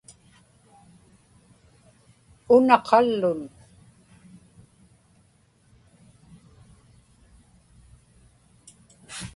[2.55, 3.41] una qallun